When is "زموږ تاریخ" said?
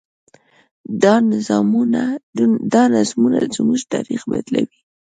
3.57-4.21